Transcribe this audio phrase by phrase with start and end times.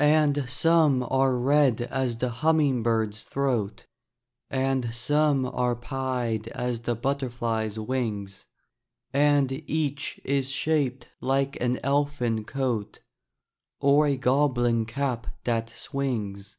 [0.00, 3.84] And some are red as the humming bird's throat,
[4.48, 8.46] And some are pied as the butterfly's wings,
[9.12, 13.00] And each is shaped like an elfin coat,
[13.78, 16.56] Or a goblin cap that swings.